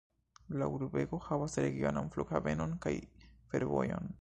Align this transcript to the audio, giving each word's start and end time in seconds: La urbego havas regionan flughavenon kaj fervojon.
La 0.61 0.69
urbego 0.75 1.19
havas 1.25 1.57
regionan 1.65 2.09
flughavenon 2.15 2.75
kaj 2.87 2.95
fervojon. 3.53 4.09